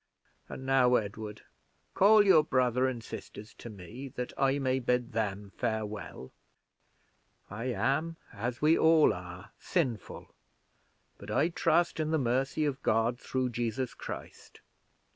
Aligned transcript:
And 0.49 0.65
now, 0.65 0.95
Edward, 0.95 1.43
call 1.93 2.25
your 2.25 2.43
brother 2.43 2.87
and 2.87 3.03
sisters 3.03 3.53
to 3.59 3.69
me, 3.69 4.07
that 4.15 4.33
I 4.35 4.57
may 4.57 4.79
bid 4.79 5.11
them 5.11 5.51
farewell. 5.55 6.31
I 7.51 7.65
am, 7.65 8.17
as 8.33 8.63
we 8.63 8.75
all 8.75 9.13
are, 9.13 9.51
sinful, 9.59 10.33
but 11.19 11.29
I 11.29 11.49
trust 11.49 11.99
in 11.99 12.09
the 12.09 12.17
mercy 12.17 12.65
of 12.65 12.81
God 12.81 13.19
through 13.19 13.49
Jesus 13.49 13.93
Christ. 13.93 14.61